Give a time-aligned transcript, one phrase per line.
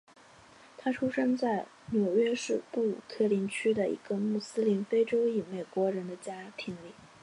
[0.79, 6.95] 他出生在纽约市布鲁克林区的一个穆斯林非洲裔美国人的家庭里。